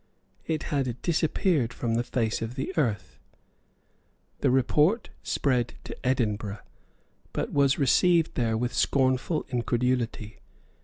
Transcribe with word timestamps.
It 0.47 0.63
had 0.73 0.99
disappeared 1.03 1.73
from 1.75 1.93
the 1.93 2.01
face 2.03 2.41
of 2.41 2.55
the 2.55 2.73
earth. 2.75 3.19
The 4.39 4.49
report 4.49 5.11
spread 5.21 5.75
to 5.83 5.95
Edinburgh, 6.03 6.63
but 7.33 7.53
was 7.53 7.77
received 7.77 8.33
there 8.33 8.57
with 8.57 8.73
scornful 8.73 9.45
incredulity. 9.49 10.39